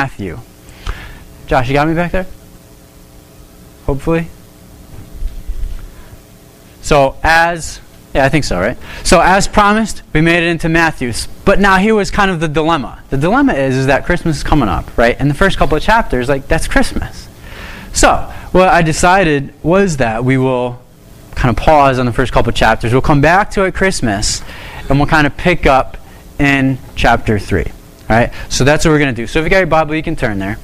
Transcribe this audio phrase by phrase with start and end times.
[0.00, 0.38] Matthew.
[1.46, 2.26] Josh, you got me back there?
[3.84, 4.28] Hopefully.
[6.80, 7.82] So, as
[8.14, 8.78] yeah, I think so, right?
[9.04, 11.28] So as promised, we made it into Matthew's.
[11.44, 13.04] But now here was kind of the dilemma.
[13.10, 15.16] The dilemma is, is that Christmas is coming up, right?
[15.20, 17.28] And the first couple of chapters, like, that's Christmas.
[17.92, 20.80] So, what I decided was that we will
[21.34, 22.92] kind of pause on the first couple of chapters.
[22.92, 24.40] We'll come back to it Christmas,
[24.88, 25.98] and we'll kind of pick up
[26.38, 27.72] in chapter 3.
[28.10, 28.32] All right?
[28.48, 29.28] So that's what we're going to do.
[29.28, 30.58] So if you got your Bible, you can turn there.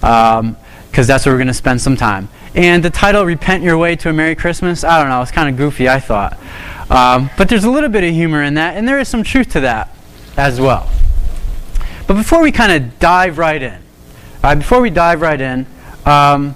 [0.00, 0.56] Because um,
[0.92, 2.28] that's where we're going to spend some time.
[2.54, 5.48] And the title, Repent Your Way to a Merry Christmas, I don't know, it's kind
[5.48, 6.38] of goofy, I thought.
[6.88, 9.50] Um, but there's a little bit of humor in that, and there is some truth
[9.54, 9.92] to that
[10.36, 10.88] as well.
[12.06, 13.82] But before we kind of dive right in,
[14.40, 15.66] before we dive right in,
[16.04, 16.54] um,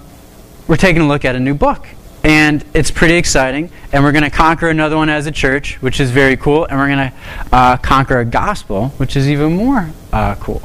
[0.69, 1.89] we're taking a look at a new book.
[2.23, 3.71] And it's pretty exciting.
[3.93, 6.67] And we're going to conquer another one as a church, which is very cool.
[6.67, 7.15] And we're going to
[7.53, 10.63] uh, conquer a gospel, which is even more uh, cool.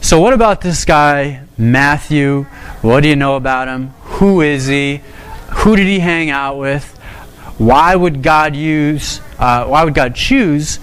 [0.00, 2.44] So, what about this guy, Matthew?
[2.80, 3.88] What do you know about him?
[4.02, 5.02] Who is he?
[5.50, 6.96] Who did he hang out with?
[7.58, 10.80] Why would God use, uh, why would God choose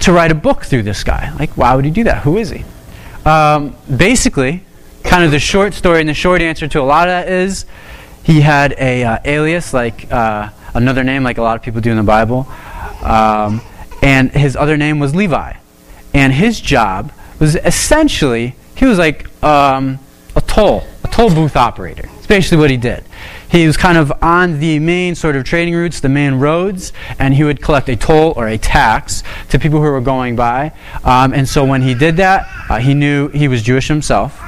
[0.00, 1.34] to write a book through this guy?
[1.38, 2.22] Like, why would he do that?
[2.24, 2.64] Who is he?
[3.24, 4.62] Um, basically,
[5.02, 7.64] kind of the short story and the short answer to a lot of that is
[8.28, 11.90] he had a uh, alias, like uh, another name, like a lot of people do
[11.90, 12.46] in the Bible.
[13.02, 13.62] Um,
[14.02, 15.54] and his other name was Levi.
[16.12, 19.98] And his job was essentially, he was like um,
[20.36, 22.06] a toll, a toll booth operator.
[22.18, 23.02] It's basically what he did.
[23.50, 27.32] He was kind of on the main sort of trading routes, the main roads, and
[27.32, 30.72] he would collect a toll or a tax to people who were going by.
[31.02, 34.38] Um, and so when he did that, uh, he knew he was Jewish himself.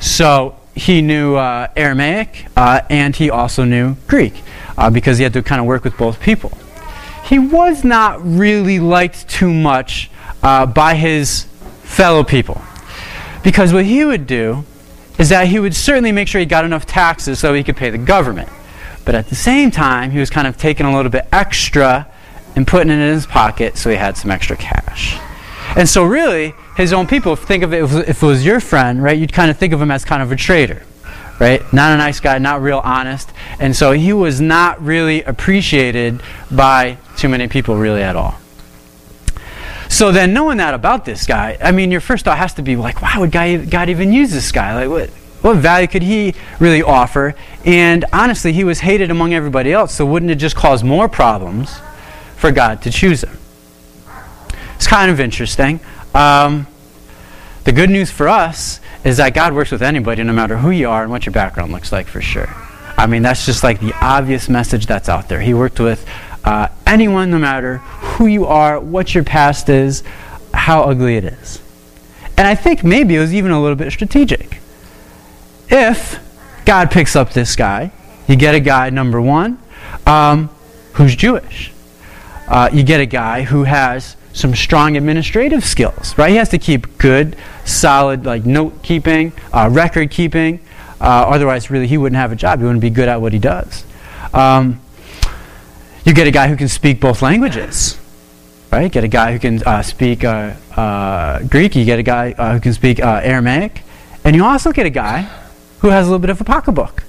[0.00, 4.34] So he knew uh, Aramaic uh, and he also knew Greek
[4.76, 6.56] uh, because he had to kind of work with both people.
[7.24, 10.10] He was not really liked too much
[10.42, 11.44] uh, by his
[11.82, 12.60] fellow people
[13.42, 14.64] because what he would do
[15.18, 17.90] is that he would certainly make sure he got enough taxes so he could pay
[17.90, 18.48] the government.
[19.04, 22.08] But at the same time, he was kind of taking a little bit extra
[22.56, 25.18] and putting it in his pocket so he had some extra cash.
[25.76, 29.18] And so, really, his own people, think of it if it was your friend, right,
[29.18, 30.82] you'd kind of think of him as kind of a traitor,
[31.38, 31.60] right?
[31.72, 33.30] Not a nice guy, not real honest.
[33.60, 36.20] And so he was not really appreciated
[36.50, 38.38] by too many people, really, at all.
[39.88, 42.74] So then, knowing that about this guy, I mean, your first thought has to be
[42.74, 44.74] like, why would God even use this guy?
[44.74, 45.10] Like, what,
[45.44, 47.36] what value could he really offer?
[47.64, 51.78] And honestly, he was hated among everybody else, so wouldn't it just cause more problems
[52.36, 53.38] for God to choose him?
[54.74, 55.78] It's kind of interesting.
[56.14, 56.66] Um,
[57.64, 60.88] the good news for us is that God works with anybody, no matter who you
[60.88, 62.48] are and what your background looks like, for sure.
[62.96, 65.40] I mean, that's just like the obvious message that's out there.
[65.40, 66.06] He worked with
[66.44, 70.02] uh, anyone, no matter who you are, what your past is,
[70.52, 71.60] how ugly it is.
[72.36, 74.60] And I think maybe it was even a little bit strategic.
[75.68, 76.20] If
[76.64, 77.92] God picks up this guy,
[78.28, 79.58] you get a guy, number one,
[80.06, 80.50] um,
[80.94, 81.72] who's Jewish.
[82.46, 86.30] Uh, you get a guy who has some strong administrative skills, right?
[86.30, 90.58] He has to keep good, solid, like note keeping, uh, record keeping.
[91.00, 92.58] Uh, otherwise, really, he wouldn't have a job.
[92.58, 93.84] He wouldn't be good at what he does.
[94.32, 94.80] Um,
[96.04, 97.98] you get a guy who can speak both languages,
[98.72, 98.90] right?
[98.90, 101.76] Get a guy who can uh, speak uh, uh, Greek.
[101.76, 103.82] You get a guy uh, who can speak Aramaic,
[104.24, 105.28] and you also get a guy
[105.78, 107.04] who has a little bit of a pocketbook,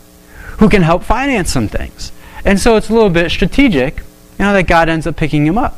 [0.60, 2.12] who can help finance some things.
[2.46, 5.58] And so it's a little bit strategic, you know, that God ends up picking him
[5.58, 5.76] up.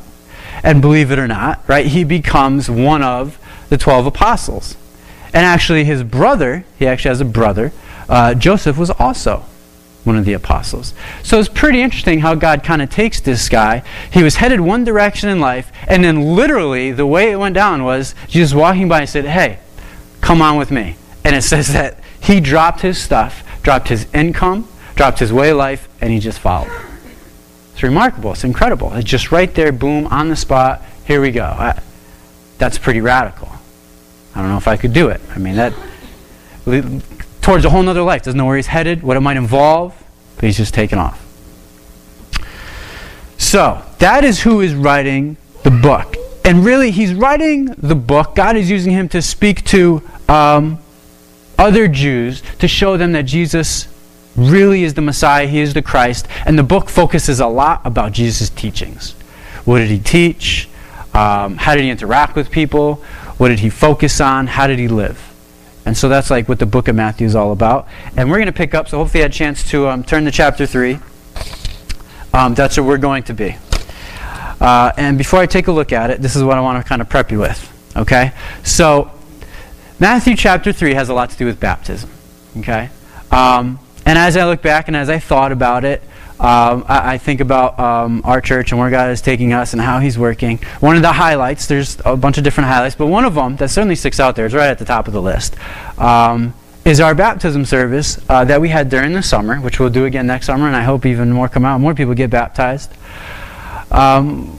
[0.64, 4.76] And believe it or not, right, he becomes one of the twelve apostles.
[5.34, 7.72] And actually, his brother, he actually has a brother,
[8.10, 9.46] uh, Joseph, was also
[10.04, 10.94] one of the apostles.
[11.22, 13.84] So it's pretty interesting how God kind of takes this guy.
[14.12, 17.84] He was headed one direction in life, and then literally the way it went down
[17.84, 19.60] was Jesus walking by and said, Hey,
[20.22, 20.96] come on with me.
[21.24, 25.58] And it says that he dropped his stuff, dropped his income, dropped his way of
[25.58, 26.87] life, and he just followed.
[27.78, 28.32] It's remarkable.
[28.32, 28.92] It's incredible.
[28.94, 30.82] It's just right there, boom, on the spot.
[31.06, 31.44] Here we go.
[31.44, 31.80] I,
[32.58, 33.52] that's pretty radical.
[34.34, 35.22] I don't know if I could do it.
[35.30, 35.74] I mean, that
[37.40, 38.24] towards a whole other life.
[38.24, 39.94] Doesn't know where he's headed, what it might involve,
[40.38, 41.24] but he's just taken off.
[43.38, 46.16] So, that is who is writing the book.
[46.44, 48.34] And really, he's writing the book.
[48.34, 50.80] God is using him to speak to um,
[51.60, 53.88] other Jews to show them that Jesus
[54.38, 56.28] really is the Messiah, he is the Christ.
[56.46, 59.14] And the book focuses a lot about Jesus' teachings.
[59.66, 60.70] What did he teach?
[61.14, 62.96] Um, how did he interact with people?
[63.38, 64.48] What did he focus on?
[64.48, 65.24] How did he live?
[65.86, 67.88] And so that's like what the book of Matthew is all about.
[68.16, 70.26] And we're going to pick up, so hopefully you had a chance to um, turn
[70.26, 71.00] to chapter 3.
[72.34, 73.56] Um, that's where we're going to be.
[74.60, 76.88] Uh, and before I take a look at it, this is what I want to
[76.88, 77.72] kind of prep you with.
[77.96, 78.34] Okay?
[78.64, 79.12] So
[80.00, 82.10] Matthew chapter 3 has a lot to do with baptism.
[82.58, 82.90] Okay?
[83.32, 86.02] Um, and as I look back and as I thought about it,
[86.40, 89.82] um, I, I, think about um, our church and where God is taking us and
[89.82, 90.60] how He's working.
[90.80, 93.68] One of the highlights, there's a bunch of different highlights, but one of them that
[93.68, 95.58] certainly sticks out there is right at the top of the list,
[96.00, 96.54] um,
[96.86, 100.26] is our baptism service uh, that we had during the summer, which we'll do again
[100.26, 102.90] next summer, and I hope even more come out, more people get baptized.
[103.92, 104.58] Um,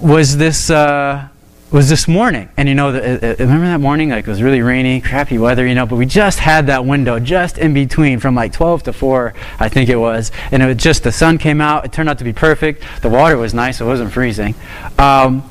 [0.00, 0.70] was this.
[0.70, 1.28] Uh,
[1.70, 2.48] was this morning.
[2.56, 4.10] And you know, the, uh, uh, remember that morning?
[4.10, 7.18] Like it was really rainy, crappy weather, you know, but we just had that window
[7.18, 10.30] just in between from like 12 to 4, I think it was.
[10.52, 11.84] And it was just the sun came out.
[11.84, 12.84] It turned out to be perfect.
[13.02, 14.54] The water was nice, it wasn't freezing.
[14.98, 15.48] Um,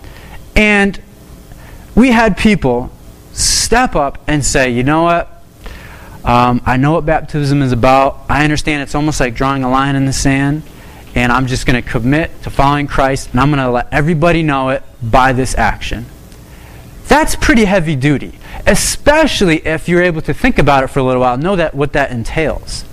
[0.56, 1.02] and
[1.96, 2.92] we had people
[3.34, 5.30] step up and say, you know what?
[6.24, 8.20] Um, I know what baptism is about.
[8.30, 10.64] I understand it's almost like drawing a line in the sand
[11.16, 14.42] and I'm just going to commit to following Christ, and I'm going to let everybody
[14.44, 16.06] know it by this action.
[17.08, 21.22] That's pretty heavy duty, especially if you're able to think about it for a little
[21.22, 22.86] while, know that what that entails.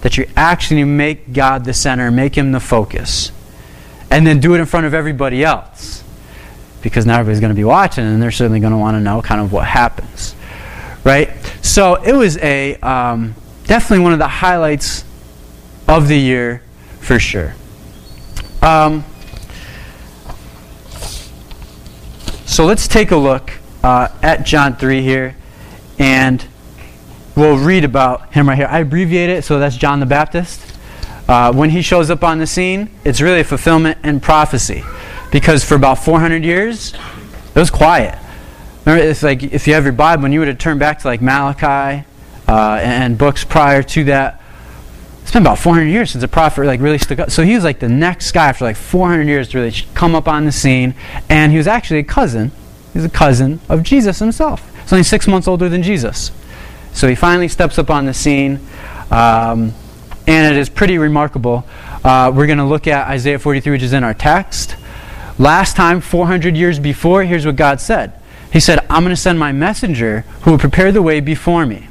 [0.00, 3.32] That you actually make God the center, make Him the focus,
[4.10, 6.02] and then do it in front of everybody else.
[6.80, 9.20] Because now everybody's going to be watching, and they're certainly going to want to know
[9.20, 10.34] kind of what happens.
[11.04, 11.30] Right?
[11.60, 13.34] So it was a um,
[13.64, 15.04] definitely one of the highlights
[15.88, 16.62] of the year
[17.00, 17.54] for sure.
[18.66, 19.04] Um,
[22.46, 23.52] so let's take a look
[23.84, 25.36] uh, at John 3 here,
[26.00, 26.44] and
[27.36, 28.66] we'll read about him right here.
[28.68, 30.60] I abbreviate it, so that's John the Baptist.
[31.28, 34.82] Uh, when he shows up on the scene, it's really fulfillment and prophecy.
[35.30, 38.18] Because for about 400 years, it was quiet.
[38.84, 41.06] Remember, if, like, if you have your Bible, and you were to turn back to
[41.06, 42.04] like Malachi
[42.48, 44.42] uh, and books prior to that,
[45.26, 47.32] it's been about 400 years since a prophet like really stuck up.
[47.32, 50.28] So he was like the next guy after like 400 years to really come up
[50.28, 50.94] on the scene,
[51.28, 52.52] and he was actually a cousin.
[52.92, 54.62] He's a cousin of Jesus himself.
[54.82, 56.30] He's only six months older than Jesus.
[56.92, 58.60] So he finally steps up on the scene,
[59.10, 59.74] um,
[60.28, 61.66] and it is pretty remarkable.
[62.04, 64.76] Uh, we're going to look at Isaiah 43, which is in our text.
[65.40, 68.12] Last time, 400 years before, here's what God said.
[68.52, 71.88] He said, I'm going to send my messenger who will prepare the way before me.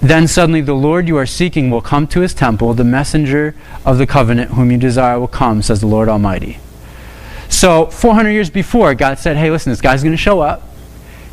[0.00, 2.72] Then suddenly the Lord you are seeking will come to his temple.
[2.72, 3.54] The messenger
[3.84, 6.58] of the covenant whom you desire will come, says the Lord Almighty.
[7.50, 10.62] So, 400 years before, God said, hey, listen, this guy's going to show up.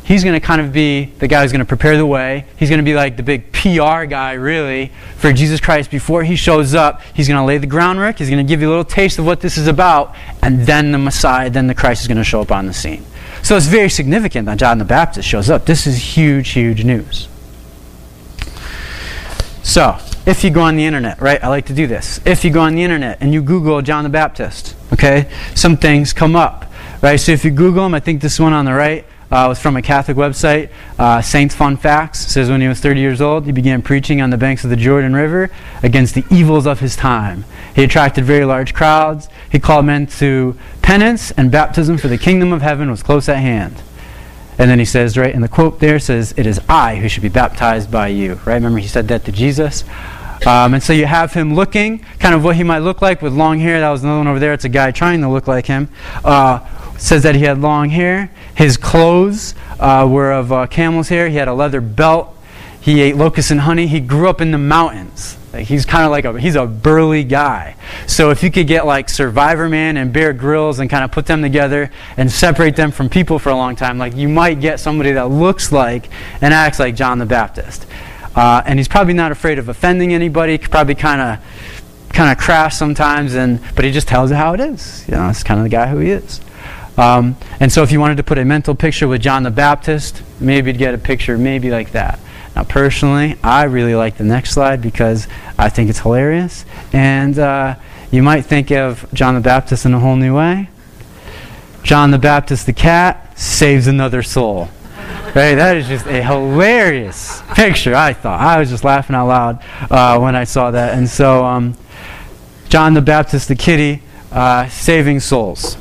[0.02, 2.46] He's going to kind of be the guy who's going to prepare the way.
[2.56, 5.90] He's going to be like the big PR guy, really, for Jesus Christ.
[5.90, 8.18] Before he shows up, he's going to lay the groundwork.
[8.18, 10.14] He's going to give you a little taste of what this is about.
[10.42, 13.04] And then the Messiah, then the Christ is going to show up on the scene.
[13.42, 15.66] So it's very significant that John the Baptist shows up.
[15.66, 17.28] This is huge, huge news.
[19.68, 21.44] So, if you go on the internet, right?
[21.44, 22.22] I like to do this.
[22.24, 26.14] If you go on the internet and you Google John the Baptist, okay, some things
[26.14, 26.72] come up,
[27.02, 27.16] right?
[27.16, 29.76] So if you Google him, I think this one on the right uh, was from
[29.76, 30.70] a Catholic website.
[30.98, 34.30] Uh, Saints Fun Facts says when he was 30 years old, he began preaching on
[34.30, 35.50] the banks of the Jordan River
[35.82, 37.44] against the evils of his time.
[37.76, 39.28] He attracted very large crowds.
[39.52, 43.36] He called men to penance, and baptism for the kingdom of heaven was close at
[43.36, 43.82] hand.
[44.58, 47.22] And then he says, right, and the quote there says, It is I who should
[47.22, 48.34] be baptized by you.
[48.44, 48.54] Right?
[48.54, 49.84] Remember, he said that to Jesus.
[50.46, 53.32] Um, and so you have him looking, kind of what he might look like with
[53.32, 53.80] long hair.
[53.80, 54.52] That was another one over there.
[54.52, 55.88] It's a guy trying to look like him.
[56.24, 56.60] Uh,
[56.98, 58.30] says that he had long hair.
[58.54, 61.28] His clothes uh, were of uh, camel's hair.
[61.28, 62.34] He had a leather belt.
[62.80, 63.86] He ate locusts and honey.
[63.86, 65.36] He grew up in the mountains.
[65.64, 67.76] He's kind of like a he's a burly guy.
[68.06, 71.42] So if you could get like Survivorman and Bear Grylls and kind of put them
[71.42, 75.12] together and separate them from people for a long time, like you might get somebody
[75.12, 76.08] that looks like
[76.40, 77.86] and acts like John the Baptist.
[78.34, 80.58] Uh, and he's probably not afraid of offending anybody.
[80.58, 84.60] Probably kind of kind of crass sometimes, and but he just tells it how it
[84.60, 85.04] is.
[85.08, 86.40] You know, that's kind of the guy who he is.
[86.96, 90.22] Um, and so if you wanted to put a mental picture with John the Baptist,
[90.40, 92.18] maybe you'd get a picture maybe like that.
[92.56, 96.64] Now, personally, I really like the next slide because I think it's hilarious.
[96.92, 97.74] And uh,
[98.10, 100.70] you might think of John the Baptist in a whole new way.
[101.82, 104.68] John the Baptist, the cat, saves another soul.
[105.34, 105.54] Right?
[105.54, 108.40] That is just a hilarious picture, I thought.
[108.40, 110.96] I was just laughing out loud uh, when I saw that.
[110.96, 111.76] And so, um,
[112.68, 115.76] John the Baptist, the kitty, uh, saving souls.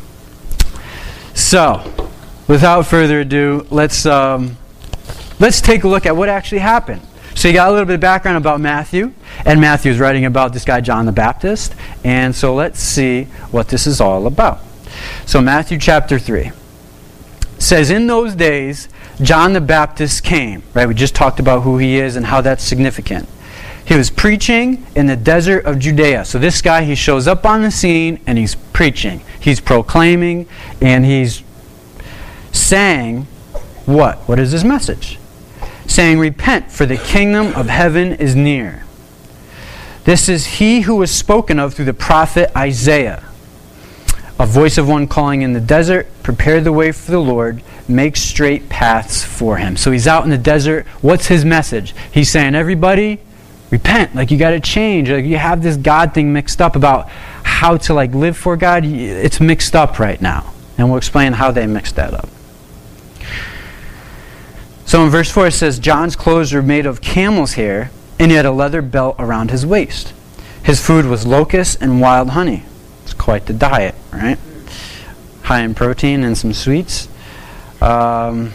[1.33, 2.09] So,
[2.47, 4.05] without further ado, let's.
[4.05, 4.57] Um,
[5.39, 7.01] let's take a look at what actually happened.
[7.37, 9.13] So you got a little bit of background about Matthew,
[9.45, 13.67] and Matthew is writing about this guy John the Baptist, and so let's see what
[13.67, 14.59] this is all about.
[15.27, 16.49] So Matthew chapter 3
[17.59, 18.89] says in those days
[19.21, 20.87] John the Baptist came, right?
[20.87, 23.29] We just talked about who he is and how that's significant.
[23.85, 26.25] He was preaching in the desert of Judea.
[26.25, 29.21] So this guy he shows up on the scene and he's preaching.
[29.39, 30.47] He's proclaiming
[30.81, 31.43] and he's
[32.51, 33.27] saying
[33.85, 34.17] what?
[34.27, 35.19] What is his message?
[35.87, 38.83] Saying, Repent, for the kingdom of heaven is near.
[40.03, 43.23] This is he who was spoken of through the prophet Isaiah.
[44.39, 48.15] A voice of one calling in the desert, Prepare the way for the Lord, make
[48.15, 49.75] straight paths for him.
[49.75, 50.85] So he's out in the desert.
[51.01, 51.95] What's his message?
[52.11, 53.19] He's saying, Everybody,
[53.71, 54.15] repent.
[54.15, 55.09] Like you got to change.
[55.09, 58.85] Like you have this God thing mixed up about how to like live for God.
[58.85, 60.53] It's mixed up right now.
[60.77, 62.29] And we'll explain how they mixed that up.
[64.87, 68.37] So in verse 4 it says, John's clothes were made of camel's hair, and he
[68.37, 70.13] had a leather belt around his waist.
[70.63, 72.63] His food was locusts and wild honey.
[73.03, 74.39] It's quite the diet, right?
[75.43, 77.09] High in protein and some sweets.
[77.81, 78.53] Um,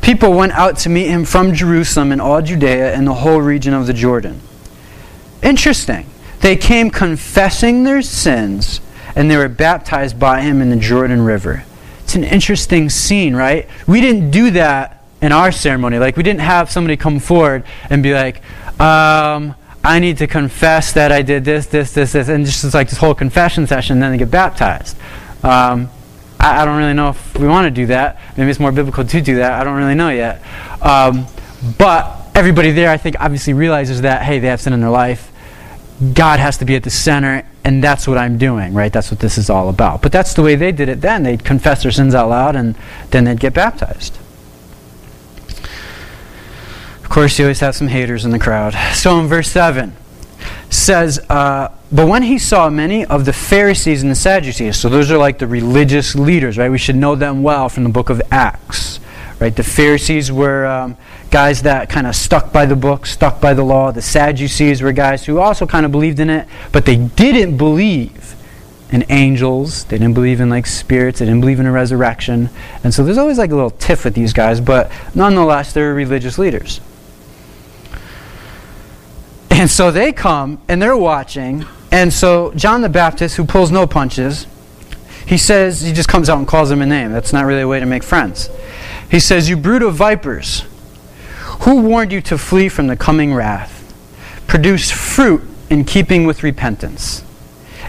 [0.00, 3.74] people went out to meet him from Jerusalem and all Judea and the whole region
[3.74, 4.40] of the Jordan.
[5.42, 6.06] Interesting.
[6.40, 8.80] They came confessing their sins
[9.14, 11.64] and they were baptized by him in the Jordan River.
[12.00, 13.68] It's an interesting scene, right?
[13.86, 14.95] We didn't do that
[15.26, 15.98] in our ceremony.
[15.98, 18.36] Like, we didn't have somebody come forward and be like,
[18.80, 19.54] um,
[19.84, 22.98] I need to confess that I did this, this, this, this, and just like this
[22.98, 24.96] whole confession session, and then they get baptized.
[25.42, 25.90] Um,
[26.40, 28.20] I, I, don't really know if we want to do that.
[28.36, 29.52] Maybe it's more biblical to do that.
[29.60, 30.42] I don't really know yet.
[30.80, 31.26] Um,
[31.78, 35.32] but everybody there, I think, obviously realizes that, hey, they have sin in their life.
[36.14, 38.92] God has to be at the center, and that's what I'm doing, right?
[38.92, 40.02] That's what this is all about.
[40.02, 41.22] But that's the way they did it then.
[41.22, 42.76] They'd confess their sins out loud, and
[43.10, 44.18] then they'd get baptized.
[47.16, 48.74] Course, you always have some haters in the crowd.
[48.94, 49.94] So in verse 7
[50.68, 55.10] says, uh, But when he saw many of the Pharisees and the Sadducees, so those
[55.10, 56.70] are like the religious leaders, right?
[56.70, 59.00] We should know them well from the book of Acts.
[59.40, 59.56] Right?
[59.56, 60.98] The Pharisees were um,
[61.30, 63.92] guys that kind of stuck by the book, stuck by the law.
[63.92, 68.36] The Sadducees were guys who also kind of believed in it, but they didn't believe
[68.92, 69.84] in angels.
[69.84, 71.20] They didn't believe in like spirits.
[71.20, 72.50] They didn't believe in a resurrection.
[72.84, 76.36] And so there's always like a little tiff with these guys, but nonetheless, they're religious
[76.36, 76.82] leaders.
[79.56, 81.64] And so they come and they're watching.
[81.90, 84.46] And so John the Baptist, who pulls no punches,
[85.24, 87.10] he says, he just comes out and calls them a name.
[87.10, 88.50] That's not really a way to make friends.
[89.10, 90.64] He says, You brood of vipers,
[91.62, 93.72] who warned you to flee from the coming wrath?
[94.46, 97.24] Produce fruit in keeping with repentance.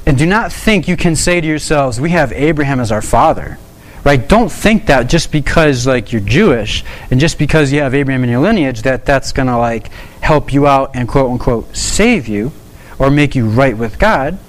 [0.05, 3.59] And do not think you can say to yourselves, We have Abraham as our father.
[4.03, 4.27] Right?
[4.27, 8.29] Don't think that just because like you're Jewish and just because you have Abraham in
[8.29, 9.89] your lineage that that's going to like
[10.21, 12.51] help you out and quote unquote save you
[12.99, 14.39] or make you right with God.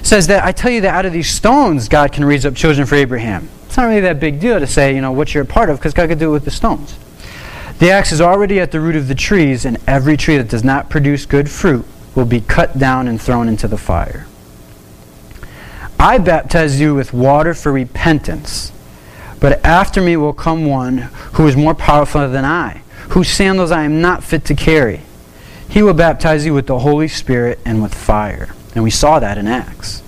[0.00, 2.54] It says that I tell you that out of these stones God can raise up
[2.54, 3.48] children for Abraham.
[3.66, 5.78] It's not really that big deal to say, you know, what you're a part of
[5.78, 6.96] because God could do it with the stones.
[7.78, 10.64] The axe is already at the root of the trees, and every tree that does
[10.64, 11.84] not produce good fruit
[12.14, 14.26] will be cut down and thrown into the fire.
[15.98, 18.72] I baptize you with water for repentance,
[19.40, 20.98] but after me will come one
[21.34, 25.02] who is more powerful than I, whose sandals I am not fit to carry.
[25.68, 28.54] He will baptize you with the Holy Spirit and with fire.
[28.74, 30.02] And we saw that in Acts.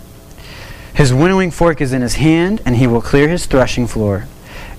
[0.95, 4.27] His winnowing fork is in his hand, and he will clear his threshing floor,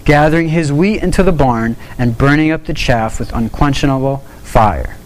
[0.06, 4.98] gathering his wheat into the barn and burning up the chaff with unquenchable fire.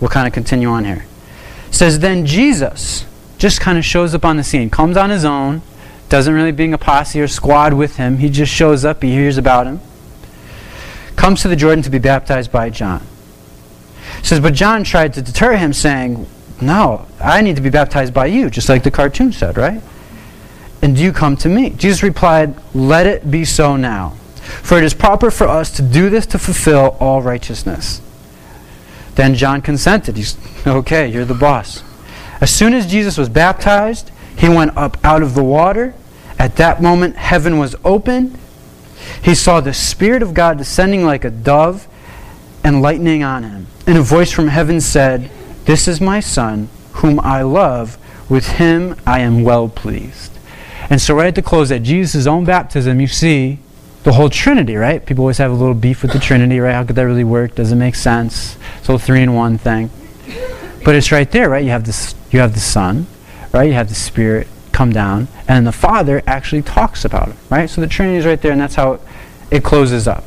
[0.00, 1.06] We'll kind of continue on here.
[1.68, 3.04] It says, Then Jesus
[3.38, 5.62] just kind of shows up on the scene, comes on his own,
[6.08, 8.18] doesn't really bring a posse or squad with him.
[8.18, 9.80] He just shows up, he hears about him,
[11.16, 13.06] comes to the Jordan to be baptized by John.
[14.22, 16.26] says, but John tried to deter him, saying,
[16.60, 19.82] No, I need to be baptized by you, just like the cartoon said, right?
[20.82, 21.70] And you come to me.
[21.70, 24.10] Jesus replied, Let it be so now.
[24.62, 28.00] For it is proper for us to do this to fulfill all righteousness.
[29.14, 30.16] Then John consented.
[30.16, 31.82] He's, okay, you're the boss.
[32.40, 35.94] As soon as Jesus was baptized, he went up out of the water.
[36.38, 38.38] At that moment, heaven was open.
[39.22, 41.88] He saw the Spirit of God descending like a dove
[42.62, 43.66] and lightning on him.
[43.86, 45.30] And a voice from heaven said,
[45.64, 47.98] This is my Son, whom I love.
[48.28, 50.32] With him I am well pleased.
[50.90, 53.58] And so, right at the close at Jesus' own baptism, you see
[54.04, 55.04] the whole Trinity, right?
[55.04, 56.72] People always have a little beef with the Trinity, right?
[56.72, 57.54] How could that really work?
[57.54, 58.56] Does it make sense?
[58.82, 59.90] So, three in one thing.
[60.88, 61.62] But it's right there, right?
[61.62, 63.06] You have this you have the Son,
[63.52, 63.64] right?
[63.64, 67.68] You have the Spirit come down, and the Father actually talks about him, right?
[67.68, 68.98] So the Trinity is right there, and that's how
[69.50, 70.24] it closes up.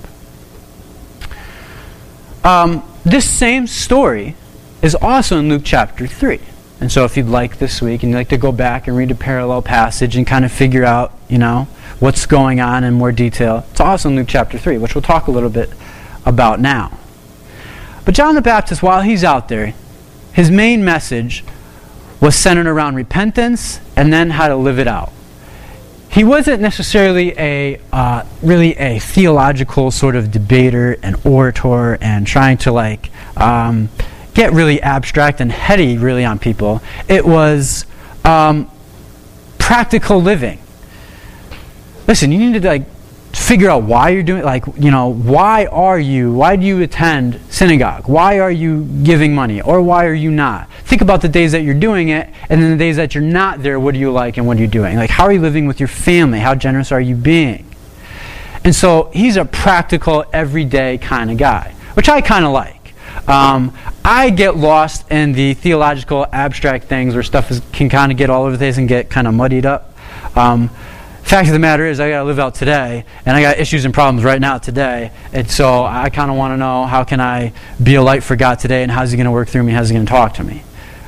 [2.43, 4.35] Um, this same story
[4.83, 6.39] is also in Luke chapter 3.
[6.79, 9.09] And so if you'd like this week and you'd like to go back and read
[9.09, 11.67] a parallel passage and kind of figure out, you know,
[11.99, 15.25] what's going on in more detail, it's also in Luke chapter 3, which we'll talk
[15.25, 15.71] a little bit
[16.23, 16.99] about now.
[18.05, 19.73] But John the Baptist, while he's out there,
[20.33, 21.43] his main message
[22.19, 25.11] was centered around repentance and then how to live it out.
[26.11, 32.57] he wasn't necessarily a uh, really a theological sort of debater and orator and trying
[32.57, 33.87] to like um,
[34.33, 36.81] get really abstract and heady really on people.
[37.07, 37.85] It was
[38.25, 38.69] um,
[39.57, 40.59] practical living.
[42.07, 42.90] Listen, you need to like
[43.33, 47.39] figure out why you're doing like you know why are you why do you attend
[47.49, 48.07] synagogue?
[48.07, 49.61] Why are you giving money?
[49.61, 50.69] Or why are you not?
[50.83, 53.63] Think about the days that you're doing it and then the days that you're not
[53.63, 54.97] there what do you like and what are you doing?
[54.97, 56.39] Like how are you living with your family?
[56.39, 57.67] How generous are you being?
[58.63, 62.93] And so he's a practical everyday kind of guy which i kind of like.
[63.27, 68.17] Um, i get lost in the theological abstract things where stuff is, can kind of
[68.17, 69.95] get all over the place and get kind of muddied up.
[70.35, 70.69] Um,
[71.23, 73.85] fact of the matter is, I got to live out today, and I got issues
[73.85, 75.11] and problems right now today.
[75.31, 78.35] And so I kind of want to know how can I be a light for
[78.35, 79.71] God today, and how's He going to work through me?
[79.71, 80.63] How's He going to talk to me?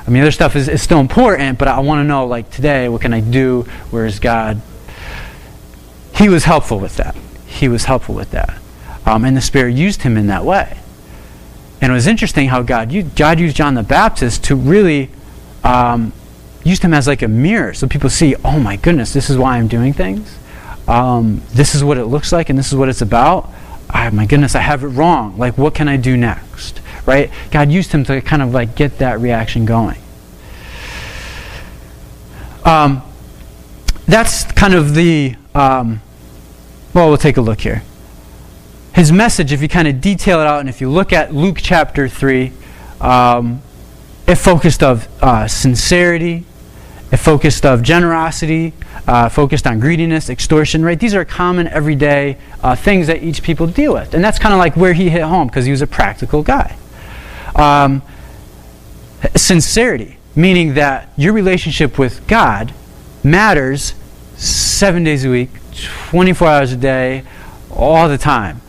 [0.06, 2.90] I mean, other stuff is, is still important, but I want to know, like today,
[2.90, 3.64] what can I do?
[3.90, 4.62] Where is God?
[6.16, 7.16] He was helpful with that.
[7.46, 8.58] He was helpful with that,
[9.06, 10.78] um, and the Spirit used him in that way.
[11.82, 15.10] And it was interesting how God used, God used John the Baptist to really
[15.64, 16.14] um,
[16.64, 19.58] used him as like a mirror so people see, oh my goodness, this is why
[19.58, 20.38] I'm doing things.
[20.88, 23.50] Um, this is what it looks like and this is what it's about.
[23.94, 25.38] Oh, my goodness, I have it wrong.
[25.38, 26.82] Like, what can I do next?
[27.06, 27.30] Right?
[27.52, 30.00] God used him to kind of like get that reaction going.
[32.66, 33.02] Um,
[34.06, 36.02] that's kind of the, um,
[36.94, 37.84] well, we'll take a look here.
[38.94, 41.58] His message, if you kind of detail it out, and if you look at Luke
[41.60, 42.52] chapter 3,
[43.02, 43.62] um,
[44.28, 46.46] it focused of uh, sincerity,
[47.14, 48.74] it focused of generosity,
[49.06, 51.00] uh, focused on greediness, extortion, right?
[51.00, 54.16] These are common everyday uh, things that each people deal with.
[54.16, 56.76] And that's kind of like where he hit home because he was a practical guy.
[57.56, 58.02] Um,
[59.36, 62.74] sincerity, meaning that your relationship with God
[63.24, 63.94] matters
[64.36, 65.52] seven days a week,
[66.10, 67.24] 24 hours a day,
[67.70, 68.60] all the time,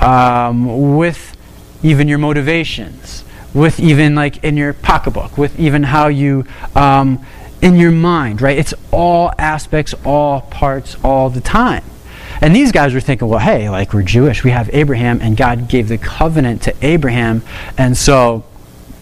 [0.00, 1.36] um, with
[1.82, 7.22] even your motivations, with even like in your pocketbook, with even how you um,
[7.62, 8.58] in your mind, right?
[8.58, 11.84] It's all aspects, all parts, all the time.
[12.40, 15.68] And these guys were thinking, well, hey, like we're Jewish, we have Abraham, and God
[15.68, 17.42] gave the covenant to Abraham,
[17.76, 18.44] and so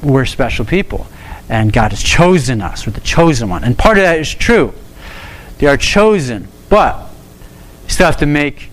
[0.03, 1.07] we're special people.
[1.49, 3.64] And God has chosen us, we're the chosen one.
[3.64, 4.75] And part of that is true.
[5.59, 7.11] They are chosen, but
[7.85, 8.71] you still have to make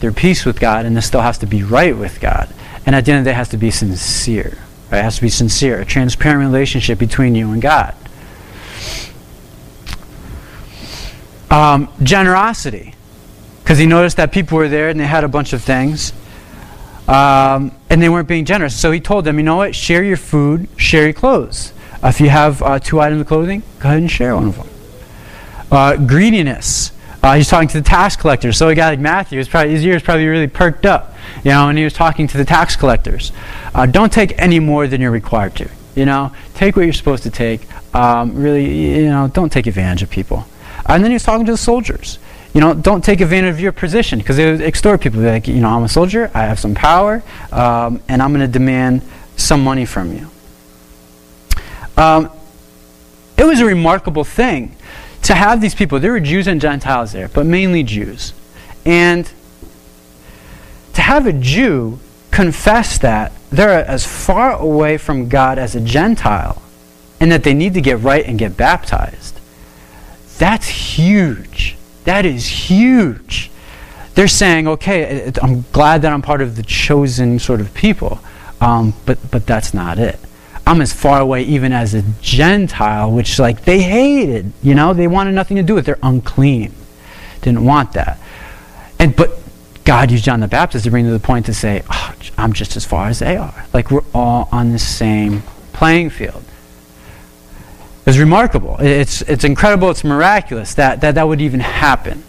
[0.00, 2.52] their peace with God, and this still has to be right with God.
[2.84, 4.58] And at the end of the day, it has to be sincere.
[4.90, 4.98] Right?
[4.98, 7.94] It has to be sincere, a transparent relationship between you and God.
[11.50, 12.94] Um, generosity,
[13.62, 16.12] because he noticed that people were there and they had a bunch of things.
[17.08, 18.78] Um, and they weren't being generous.
[18.78, 19.74] So he told them, you know what?
[19.74, 21.72] Share your food, share your clothes.
[22.02, 24.56] Uh, if you have uh, two items of clothing, go ahead and share one of
[24.56, 24.68] them.
[25.70, 26.92] Uh, greediness.
[27.22, 28.56] Uh, he's talking to the tax collectors.
[28.56, 31.68] So a guy like Matthew, his, probably, his ears probably really perked up, you know,
[31.68, 33.32] and he was talking to the tax collectors.
[33.74, 35.68] Uh, don't take any more than you're required to.
[35.96, 37.62] You know, take what you're supposed to take.
[37.94, 40.46] Um, really, you know, don't take advantage of people.
[40.86, 42.20] And then he was talking to the soldiers.
[42.54, 45.20] You know, don't take advantage of your position because they would extort people.
[45.20, 48.46] They're like, you know, I'm a soldier, I have some power, um, and I'm going
[48.46, 49.02] to demand
[49.36, 50.30] some money from you.
[51.96, 52.30] Um,
[53.36, 54.76] it was a remarkable thing
[55.22, 55.98] to have these people.
[55.98, 58.32] There were Jews and Gentiles there, but mainly Jews.
[58.84, 59.30] And
[60.94, 61.98] to have a Jew
[62.30, 66.62] confess that they're as far away from God as a Gentile
[67.20, 69.36] and that they need to get right and get baptized
[70.38, 71.76] that's huge.
[72.04, 73.50] That is huge.
[74.14, 78.20] They're saying, okay, I'm glad that I'm part of the chosen sort of people,
[78.60, 80.18] um, but, but that's not it.
[80.66, 85.06] I'm as far away even as a Gentile, which like they hated, you know, they
[85.06, 85.86] wanted nothing to do with.
[85.86, 86.72] They're unclean.
[87.42, 88.18] Didn't want that.
[88.98, 89.38] And but
[89.86, 92.76] God used John the Baptist to bring to the point to say, oh, I'm just
[92.76, 93.66] as far as they are.
[93.72, 96.42] Like we're all on the same playing field
[98.04, 98.78] It's remarkable.
[98.80, 102.24] It's, it's incredible, it's miraculous that, that that would even happen.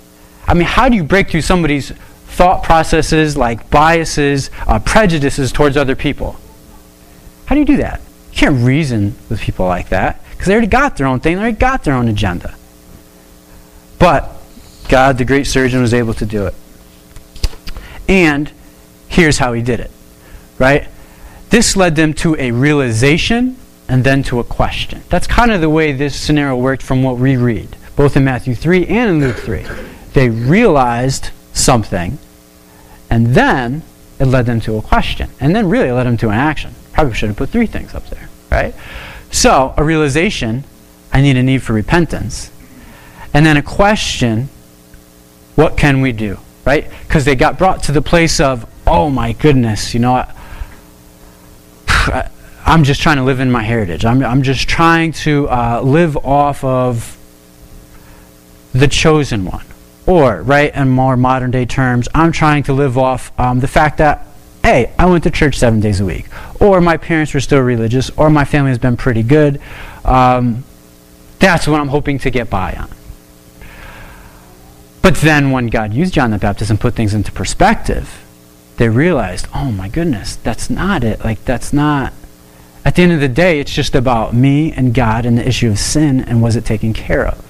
[0.47, 5.77] I mean, how do you break through somebody's thought processes like biases, uh, prejudices towards
[5.77, 6.35] other people?
[7.47, 8.01] How do you do that?
[8.31, 11.41] You can't reason with people like that because they already got their own thing, they
[11.41, 12.53] already got their own agenda.
[13.97, 14.29] But
[14.89, 16.53] God, the great surgeon, was able to do it.
[18.07, 18.51] And
[19.07, 19.91] here's how he did it,
[20.57, 20.87] right?
[21.49, 25.01] This led them to a realization and then to a question.
[25.09, 28.53] That's kind of the way this scenario worked from what we read, both in Matthew
[28.55, 29.65] 3 and in Luke 3.
[30.13, 32.17] They realized something,
[33.09, 33.83] and then
[34.19, 36.73] it led them to a question, and then really led them to an action.
[36.91, 38.73] Probably should have put three things up there, right?
[39.31, 40.63] So, a realization,
[41.13, 42.51] I need a need for repentance,
[43.33, 44.49] and then a question,
[45.55, 46.39] what can we do?
[46.67, 46.91] Right?
[47.07, 50.15] Because they got brought to the place of, oh my goodness, you know,
[51.87, 52.29] I,
[52.65, 54.03] I'm just trying to live in my heritage.
[54.03, 57.17] I'm, I'm just trying to uh, live off of
[58.73, 59.65] the chosen one.
[60.05, 63.99] Or, right, in more modern day terms, I'm trying to live off um, the fact
[63.99, 64.27] that,
[64.61, 66.25] hey, I went to church seven days a week.
[66.59, 68.09] Or my parents were still religious.
[68.17, 69.61] Or my family has been pretty good.
[70.03, 70.65] Um,
[71.39, 72.89] that's what I'm hoping to get by on.
[75.07, 78.25] But then when God used John the Baptist and put things into perspective,
[78.75, 81.23] they realized, oh my goodness, that's not it.
[81.23, 82.11] Like, that's not.
[82.83, 85.69] At the end of the day, it's just about me and God and the issue
[85.69, 87.41] of sin and was it taken care of.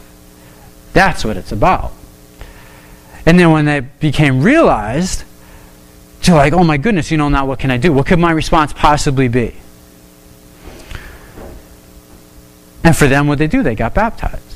[0.94, 1.94] That's what it's about.
[3.26, 5.24] And then when they became realized,
[6.22, 7.92] to like, oh my goodness, you know, now what can I do?
[7.92, 9.56] What could my response possibly be?
[12.84, 13.64] And for them, what they do?
[13.64, 14.47] They got baptized.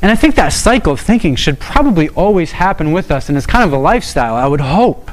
[0.00, 3.46] And I think that cycle of thinking should probably always happen with us, and it's
[3.46, 5.10] kind of a lifestyle, I would hope.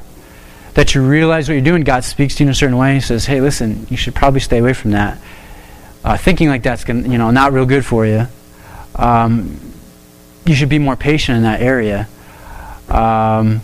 [0.75, 3.03] That you realize what you're doing, God speaks to you in a certain way, and
[3.03, 5.17] says, hey, listen, you should probably stay away from that.
[6.03, 8.27] Uh, thinking like that's gonna, you know, not real good for you.
[8.95, 9.59] Um,
[10.45, 12.07] you should be more patient in that area.
[12.89, 13.61] Um,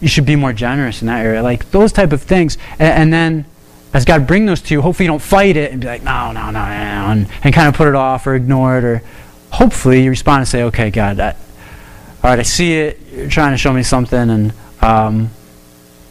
[0.00, 1.42] you should be more generous in that area.
[1.42, 2.56] Like those type of things.
[2.78, 3.44] And, and, then
[3.92, 6.32] as God bring those to you, hopefully you don't fight it and be like, no,
[6.32, 9.02] no, no, no, and, and kind of put it off or ignore it or
[9.50, 13.00] hopefully you respond and say, okay, God, I, all right, I see it.
[13.12, 15.30] You're trying to show me something, and um,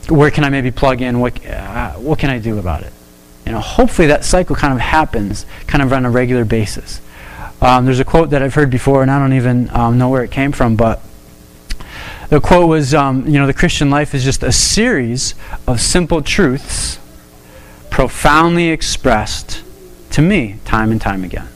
[0.09, 1.19] where can I maybe plug in?
[1.19, 2.93] What, uh, what can I do about it?
[3.45, 7.01] You know, hopefully that cycle kind of happens kind of on a regular basis.
[7.61, 10.23] Um, there's a quote that I've heard before, and I don't even um, know where
[10.23, 11.01] it came from, but
[12.29, 15.33] the quote was, um, you know, the Christian life is just a series
[15.65, 16.99] of simple truths
[17.89, 19.63] profoundly expressed
[20.11, 21.47] to me time and time again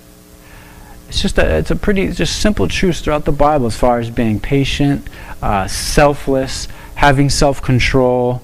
[1.11, 4.09] it's just a, it's a pretty just simple truth throughout the Bible as far as
[4.09, 5.05] being patient,
[5.41, 8.41] uh, selfless, having self-control,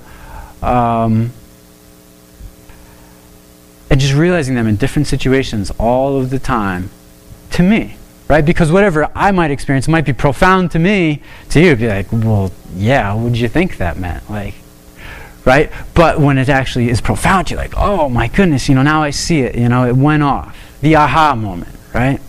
[0.61, 1.31] um,
[3.89, 6.89] and just realizing them in different situations all of the time.
[7.51, 7.95] To me,
[8.27, 8.45] right?
[8.45, 11.21] Because whatever I might experience might be profound to me.
[11.51, 13.13] To you, be like, well, yeah.
[13.13, 14.29] What did you think that meant?
[14.29, 14.55] Like,
[15.45, 15.71] right?
[15.93, 19.11] But when it actually is profound, you're like, oh my goodness, you know, now I
[19.11, 19.55] see it.
[19.55, 20.53] You know, it went off.
[20.81, 22.19] The aha moment, right?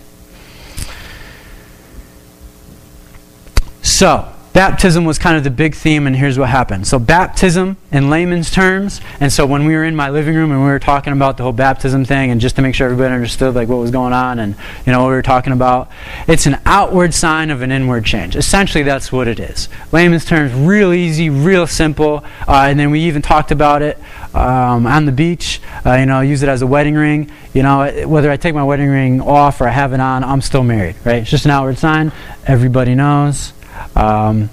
[3.99, 6.87] So, baptism was kind of the big theme, and here's what happened.
[6.87, 10.61] So, baptism in layman's terms, and so when we were in my living room and
[10.61, 13.55] we were talking about the whole baptism thing, and just to make sure everybody understood
[13.55, 15.91] like what was going on and you know what we were talking about,
[16.29, 18.37] it's an outward sign of an inward change.
[18.37, 19.67] Essentially, that's what it is.
[19.91, 23.97] Layman's terms, real easy, real simple, uh, and then we even talked about it
[24.33, 25.59] um, on the beach.
[25.85, 27.29] Uh, you know, use it as a wedding ring.
[27.53, 30.39] You know, whether I take my wedding ring off or I have it on, I'm
[30.39, 30.95] still married.
[31.03, 31.17] Right?
[31.17, 32.13] It's just an outward sign.
[32.47, 33.51] Everybody knows.
[33.95, 34.49] Um,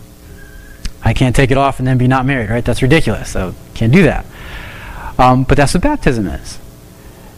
[1.05, 2.65] I can't take it off and then be not married, right?
[2.65, 3.31] That's ridiculous.
[3.31, 4.27] So can't do that.
[5.19, 6.59] Um, but that's what baptism is.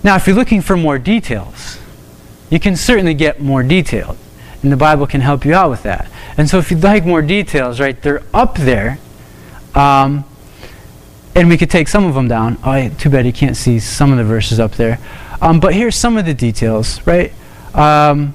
[0.02, 1.78] Now, if you're looking for more details,
[2.50, 4.16] you can certainly get more detailed,
[4.62, 6.10] and the Bible can help you out with that.
[6.36, 8.98] And so, if you'd like more details, right, they're up there,
[9.74, 10.24] um,
[11.34, 12.58] and we could take some of them down.
[12.64, 14.98] Oh, too bad you can't see some of the verses up there.
[15.40, 17.32] Um, but here's some of the details, right?
[17.74, 18.34] Um,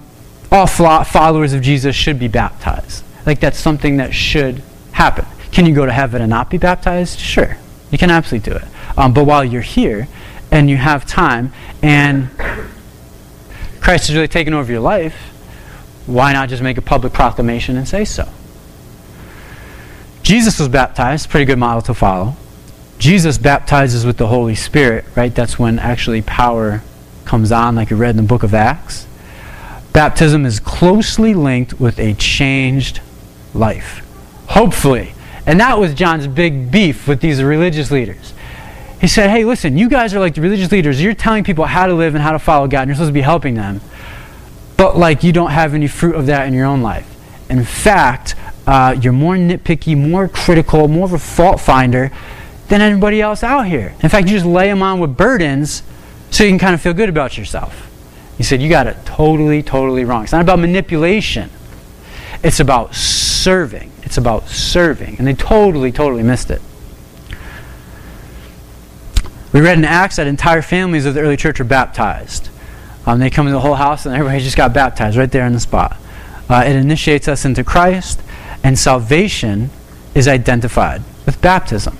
[0.52, 3.04] all followers of Jesus should be baptized.
[3.26, 5.26] Like that's something that should happen.
[5.52, 7.20] Can you go to heaven and not be baptized?
[7.20, 7.58] Sure.
[7.92, 8.64] You can absolutely do it.
[8.98, 10.08] Um, but while you're here
[10.52, 12.30] and you have time and
[13.82, 15.16] Christ has really taken over your life,
[16.06, 18.28] why not just make a public proclamation and say so?
[20.22, 22.36] Jesus was baptized, pretty good model to follow.
[22.98, 25.34] Jesus baptizes with the Holy Spirit, right?
[25.34, 26.82] That's when actually power
[27.26, 29.06] comes on, like you read in the book of Acts.
[29.92, 33.02] Baptism is closely linked with a changed
[33.54, 34.06] life.
[34.48, 35.14] Hopefully.
[35.46, 38.34] And that was John's big beef with these religious leaders.
[39.02, 41.02] He said, hey, listen, you guys are like the religious leaders.
[41.02, 43.14] You're telling people how to live and how to follow God, and you're supposed to
[43.14, 43.82] be helping them.
[44.78, 47.10] But, like, you don't have any fruit of that in your own life.
[47.50, 48.36] In fact,
[48.66, 52.12] uh, you're more nitpicky, more critical, more of a fault finder
[52.70, 53.94] than anybody else out here.
[54.02, 55.84] In fact, you just lay them on with burdens
[56.32, 57.90] so you can kind of feel good about yourself.
[58.38, 60.24] He said, You got it totally, totally wrong.
[60.24, 61.50] It's not about manipulation,
[62.42, 62.96] it's about
[63.44, 63.92] serving.
[64.04, 65.18] It's about serving.
[65.18, 66.62] And they totally, totally missed it.
[69.52, 72.50] We read in Acts that entire families of the early church are baptized.
[73.06, 75.54] Um, they come to the whole house and everybody just got baptized right there in
[75.54, 75.98] the spot.
[76.50, 78.22] Uh, it initiates us into Christ,
[78.64, 79.70] and salvation
[80.14, 81.98] is identified with baptism.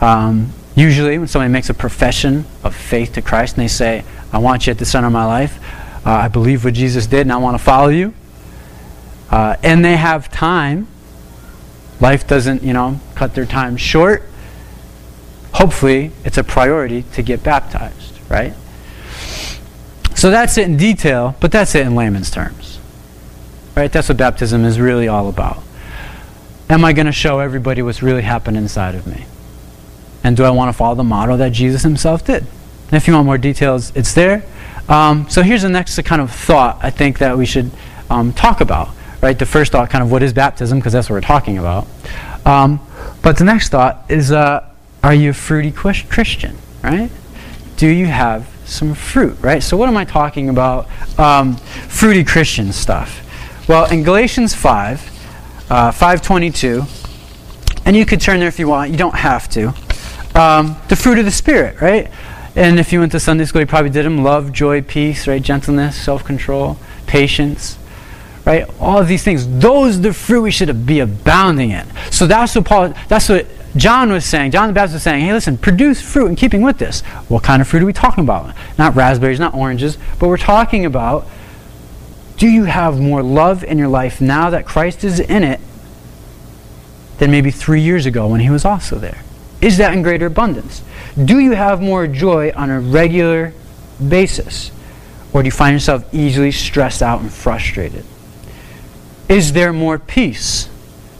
[0.00, 4.38] Um, usually, when somebody makes a profession of faith to Christ and they say, I
[4.38, 5.58] want you at the center of my life,
[6.06, 8.14] uh, I believe what Jesus did and I want to follow you,
[9.30, 10.86] uh, and they have time
[12.00, 14.22] life doesn't, you know, cut their time short,
[15.52, 18.54] hopefully it's a priority to get baptized, right?
[20.14, 22.78] So that's it in detail, but that's it in layman's terms.
[23.76, 23.90] Right?
[23.90, 25.62] That's what baptism is really all about.
[26.68, 29.24] Am I going to show everybody what's really happened inside of me?
[30.22, 32.42] And do I want to follow the model that Jesus himself did?
[32.42, 34.44] And if you want more details, it's there.
[34.88, 37.70] Um, so here's the next kind of thought I think that we should
[38.10, 38.90] um, talk about.
[39.22, 39.38] Right?
[39.38, 40.78] The first thought, kind of, what is baptism?
[40.78, 41.86] Because that's what we're talking about.
[42.46, 42.80] Um,
[43.22, 44.66] but the next thought is, uh,
[45.02, 46.56] are you a fruity Christian?
[46.82, 47.10] Right?
[47.76, 49.36] Do you have some fruit?
[49.40, 49.62] Right?
[49.62, 50.88] So what am I talking about?
[51.18, 53.26] Um, fruity Christian stuff.
[53.68, 56.84] Well, in Galatians 5, uh, 522,
[57.84, 58.90] and you could turn there if you want.
[58.90, 59.68] You don't have to.
[60.34, 62.10] Um, the fruit of the Spirit, right?
[62.56, 65.40] And if you went to Sunday school, you probably did them love, joy, peace, right?
[65.40, 67.78] Gentleness, self control, patience,
[68.50, 68.68] right?
[68.80, 69.46] All of these things.
[69.60, 71.86] Those are the fruit we should be abounding in.
[72.10, 74.50] So that's what Paul, that's what John was saying.
[74.50, 77.02] John the Baptist was saying, hey, listen, produce fruit in keeping with this.
[77.28, 78.54] What kind of fruit are we talking about?
[78.76, 81.28] Not raspberries, not oranges, but we're talking about
[82.36, 85.60] do you have more love in your life now that Christ is in it
[87.18, 89.22] than maybe three years ago when he was also there?
[89.60, 90.82] Is that in greater abundance?
[91.22, 93.52] Do you have more joy on a regular
[94.08, 94.72] basis?
[95.34, 98.04] Or do you find yourself easily stressed out and frustrated?
[99.30, 100.68] Is there more peace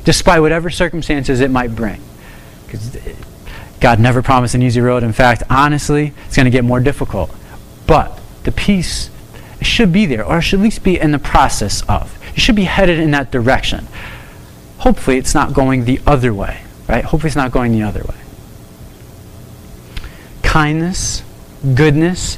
[0.04, 2.02] despite whatever circumstances it might bring?
[2.66, 2.98] Because
[3.80, 5.02] God never promised an easy road.
[5.02, 7.34] In fact, honestly, it's going to get more difficult.
[7.86, 9.08] But the peace
[9.62, 12.18] should be there, or should at least be in the process of.
[12.34, 13.88] You should be headed in that direction.
[14.78, 17.04] Hopefully, it's not going the other way, right?
[17.04, 18.16] Hopefully, it's not going the other way
[20.50, 21.22] kindness,
[21.76, 22.36] goodness,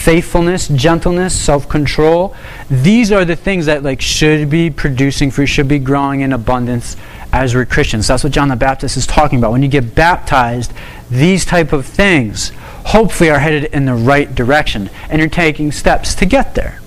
[0.00, 2.34] faithfulness, gentleness, self-control.
[2.70, 6.96] These are the things that like should be producing fruit, should be growing in abundance
[7.34, 8.06] as we're Christians.
[8.06, 9.52] That's what John the Baptist is talking about.
[9.52, 10.72] When you get baptized,
[11.10, 12.50] these type of things
[12.86, 16.80] hopefully are headed in the right direction and you're taking steps to get there.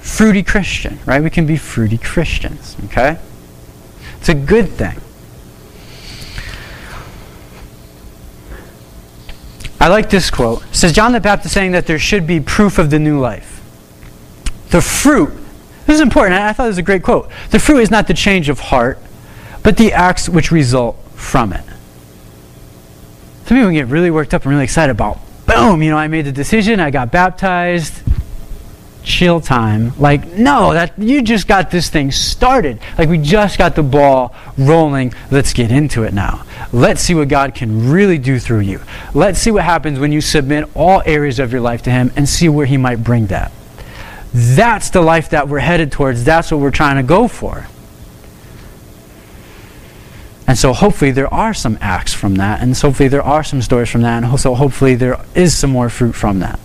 [0.00, 1.22] Fruity Christian, right?
[1.22, 3.18] We can be fruity Christians, okay?
[4.18, 4.98] It's a good thing.
[9.82, 10.62] I like this quote.
[10.66, 13.60] It says John the Baptist saying that there should be proof of the new life.
[14.70, 15.32] The fruit,
[15.86, 16.40] this is important.
[16.40, 17.28] I thought it was a great quote.
[17.50, 19.00] The fruit is not the change of heart,
[19.64, 21.64] but the acts which result from it.
[23.46, 26.26] Some people get really worked up and really excited about, boom, you know, I made
[26.26, 28.01] the decision, I got baptized,
[29.02, 29.92] chill time.
[29.98, 32.80] Like, no, that you just got this thing started.
[32.96, 35.12] Like we just got the ball rolling.
[35.30, 36.44] Let's get into it now.
[36.72, 38.80] Let's see what God can really do through you.
[39.14, 42.28] Let's see what happens when you submit all areas of your life to him and
[42.28, 43.52] see where he might bring that.
[44.34, 46.24] That's the life that we're headed towards.
[46.24, 47.66] That's what we're trying to go for.
[50.46, 53.62] And so hopefully there are some acts from that, and so hopefully there are some
[53.62, 56.58] stories from that, and so hopefully there is some more fruit from that.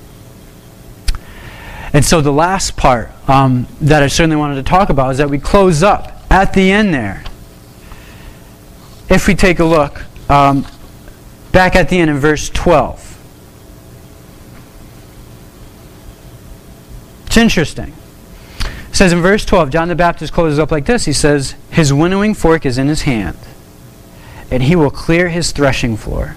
[1.93, 5.29] And so the last part um, that I certainly wanted to talk about is that
[5.29, 7.23] we close up at the end there.
[9.09, 10.65] If we take a look um,
[11.51, 13.15] back at the end in verse 12.
[17.27, 17.93] It's interesting.
[18.89, 21.05] It says in verse 12, John the Baptist closes up like this.
[21.05, 23.37] He says, His winnowing fork is in his hand,
[24.49, 26.35] and he will clear his threshing floor,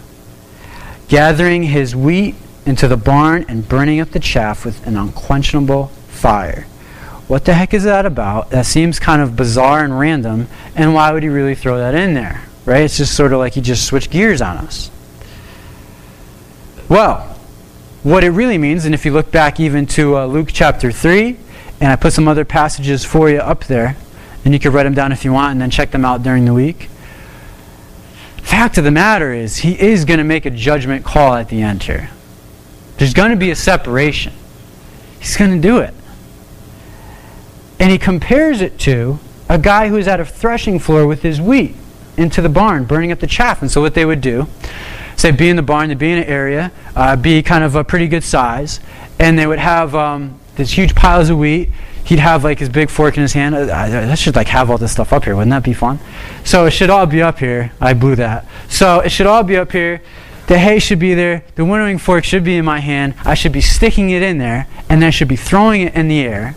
[1.08, 2.34] gathering his wheat
[2.66, 6.66] into the barn and burning up the chaff with an unquenchable fire.
[7.26, 8.50] What the heck is that about?
[8.50, 12.14] That seems kind of bizarre and random, and why would he really throw that in
[12.14, 12.42] there?
[12.64, 12.82] Right?
[12.82, 14.90] It's just sort of like he just switched gears on us.
[16.88, 17.20] Well,
[18.02, 21.36] what it really means, and if you look back even to uh, Luke chapter 3,
[21.80, 23.96] and I put some other passages for you up there,
[24.44, 26.46] and you can write them down if you want and then check them out during
[26.46, 26.88] the week.
[28.38, 31.62] Fact of the matter is, he is going to make a judgment call at the
[31.62, 32.10] end here.
[33.00, 34.34] There's going to be a separation.
[35.20, 35.94] He's going to do it.
[37.78, 41.74] And he compares it to a guy who's at a threshing floor with his wheat
[42.18, 43.62] into the barn, burning up the chaff.
[43.62, 44.48] And so what they would do,
[45.16, 47.82] say, be in the barn, they'd be in an area, uh, be kind of a
[47.82, 48.80] pretty good size,
[49.18, 51.70] and they would have um, these huge piles of wheat.
[52.04, 53.54] He'd have like his big fork in his hand.
[53.54, 55.34] Uh, I should like have all this stuff up here.
[55.34, 56.00] Wouldn't that be fun?
[56.44, 57.72] So it should all be up here.
[57.80, 58.44] I blew that.
[58.68, 60.02] So it should all be up here.
[60.50, 61.44] The hay should be there.
[61.54, 63.14] The winnowing fork should be in my hand.
[63.24, 66.08] I should be sticking it in there, and then I should be throwing it in
[66.08, 66.56] the air.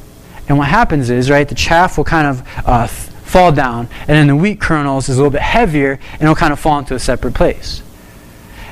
[0.50, 4.26] And what happens is, right, the chaff will kind of uh, fall down, and then
[4.26, 7.00] the wheat kernels is a little bit heavier, and it'll kind of fall into a
[7.00, 7.84] separate place.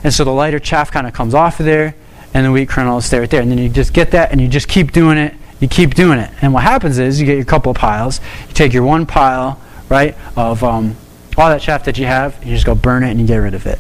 [0.04, 1.94] And so the lighter chaff kind of comes off of there,
[2.34, 3.44] and the wheat kernels stay right there.
[3.44, 5.36] And then you just get that, and you just keep doing it.
[5.60, 6.32] You keep doing it.
[6.42, 8.22] And what happens is, you get your couple of piles.
[8.48, 10.96] You take your one pile, right, of um,
[11.38, 13.54] all that chaff that you have, you just go burn it and you get rid
[13.54, 13.78] of it.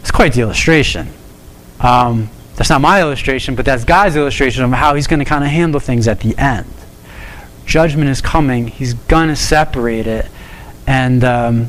[0.00, 1.08] It's quite the illustration.
[1.80, 5.44] Um, that's not my illustration, but that's God's illustration of how He's going to kind
[5.44, 6.66] of handle things at the end.
[7.64, 8.66] Judgment is coming.
[8.66, 10.26] He's going to separate it.
[10.86, 11.66] And um,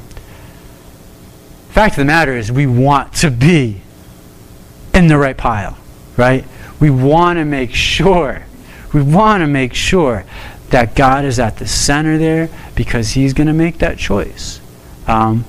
[1.70, 3.82] fact of the matter is, we want to be
[4.94, 5.78] in the right pile,
[6.18, 6.46] right?
[6.80, 8.46] We want to make sure,
[8.94, 10.26] we want to make sure
[10.72, 14.61] that God is at the center there because He's going to make that choice.
[15.08, 15.46] Um,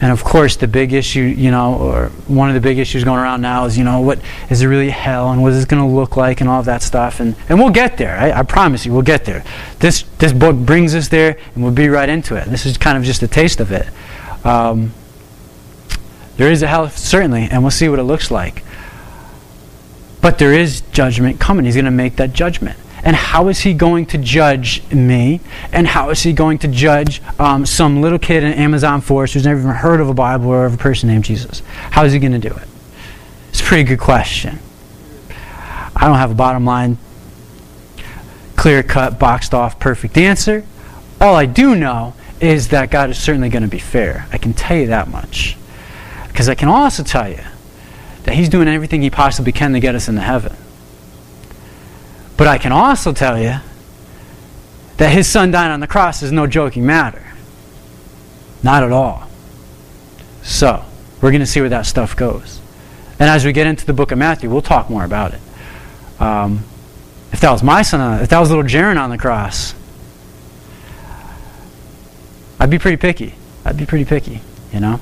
[0.00, 3.18] and of course, the big issue, you know, or one of the big issues going
[3.18, 5.82] around now is, you know, what is it really hell and what is it going
[5.82, 7.20] to look like and all of that stuff.
[7.20, 8.16] And, and we'll get there.
[8.16, 9.44] I, I promise you, we'll get there.
[9.80, 12.46] This, this book brings us there and we'll be right into it.
[12.46, 13.88] This is kind of just a taste of it.
[14.44, 14.92] Um,
[16.36, 18.62] there is a hell, certainly, and we'll see what it looks like.
[20.20, 21.64] But there is judgment coming.
[21.64, 22.78] He's going to make that judgment.
[23.04, 25.40] And how is he going to judge me?
[25.72, 29.44] And how is he going to judge um, some little kid in Amazon forest who's
[29.44, 31.62] never even heard of a Bible or of a person named Jesus?
[31.90, 32.68] How is he going to do it?
[33.50, 34.58] It's a pretty good question.
[35.94, 36.98] I don't have a bottom line,
[38.56, 40.64] clear cut, boxed off, perfect answer.
[41.20, 44.26] All I do know is that God is certainly going to be fair.
[44.32, 45.56] I can tell you that much.
[46.28, 47.42] Because I can also tell you
[48.24, 50.54] that He's doing everything He possibly can to get us into heaven.
[52.38, 53.56] But I can also tell you
[54.96, 57.26] that his son dying on the cross is no joking matter.
[58.62, 59.28] Not at all.
[60.42, 60.84] So,
[61.20, 62.60] we're going to see where that stuff goes.
[63.18, 65.40] And as we get into the book of Matthew, we'll talk more about it.
[66.20, 66.62] Um,
[67.32, 69.74] if that was my son, if that was little Jaron on the cross,
[72.60, 73.34] I'd be pretty picky.
[73.64, 74.40] I'd be pretty picky,
[74.72, 75.00] you know?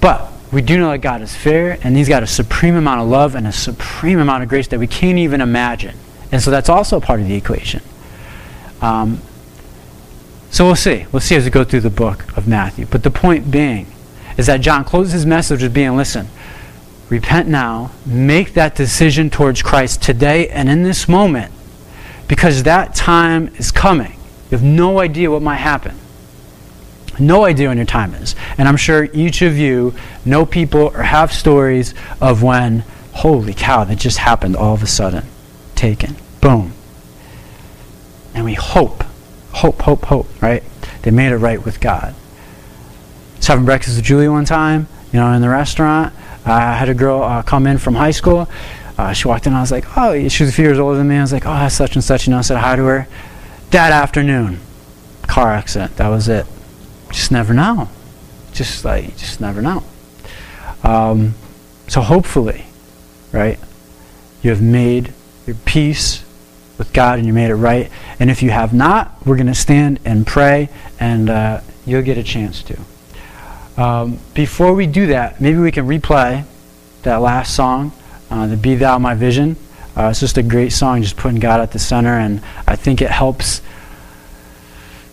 [0.00, 3.08] But we do know that God is fair, and He's got a supreme amount of
[3.08, 5.96] love and a supreme amount of grace that we can't even imagine.
[6.30, 7.82] And so that's also part of the equation.
[8.80, 9.20] Um,
[10.50, 11.06] so we'll see.
[11.12, 12.86] We'll see as we go through the book of Matthew.
[12.86, 13.86] But the point being
[14.36, 16.28] is that John closes his message with being listen,
[17.08, 21.52] repent now, make that decision towards Christ today and in this moment,
[22.28, 24.12] because that time is coming.
[24.50, 25.96] You have no idea what might happen.
[27.18, 28.36] No idea when your time is.
[28.56, 33.84] And I'm sure each of you know people or have stories of when, holy cow,
[33.84, 35.24] that just happened all of a sudden
[35.78, 36.16] taken.
[36.40, 36.72] Boom.
[38.34, 39.04] And we hope,
[39.52, 40.62] hope, hope, hope, right?
[41.02, 42.14] They made it right with God.
[42.14, 46.12] I was having breakfast with Julie one time, you know, in the restaurant.
[46.44, 48.48] I had a girl uh, come in from high school.
[48.98, 51.08] Uh, she walked in, I was like, oh, she was a few years older than
[51.08, 51.16] me.
[51.16, 53.06] I was like, oh, that's such and such, you know, I said hi to her.
[53.70, 54.58] That afternoon,
[55.28, 55.96] car accident.
[55.96, 56.46] That was it.
[57.12, 57.88] Just never know.
[58.52, 59.84] Just like, just never know.
[60.82, 61.34] Um,
[61.86, 62.66] so hopefully,
[63.30, 63.58] right,
[64.42, 65.12] you have made
[65.48, 66.24] your peace
[66.76, 67.90] with God and you made it right.
[68.20, 70.68] And if you have not, we're going to stand and pray,
[71.00, 72.78] and uh, you'll get a chance to.
[73.82, 76.44] Um, before we do that, maybe we can replay
[77.02, 77.92] that last song,
[78.30, 79.56] uh, the Be Thou My Vision.
[79.96, 83.02] Uh, it's just a great song, just putting God at the center, and I think
[83.02, 83.62] it helps.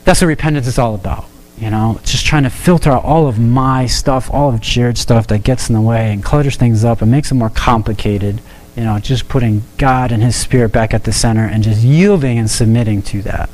[0.04, 1.26] That's what repentance is all about.
[1.58, 5.28] You know, just trying to filter out all of my stuff, all of Jared's stuff
[5.28, 8.42] that gets in the way and clutters things up and makes it more complicated
[8.76, 12.38] you know, just putting God and His Spirit back at the center and just yielding
[12.38, 13.50] and submitting to that.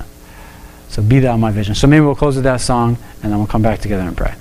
[0.90, 1.76] So be thou my vision.
[1.76, 4.34] So maybe we'll close with that song and then we'll come back together and pray.